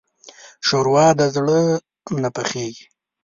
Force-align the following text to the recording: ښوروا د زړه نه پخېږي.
ښوروا 0.65 1.07
د 1.19 1.21
زړه 1.35 1.59
نه 2.21 2.29
پخېږي. 2.35 2.85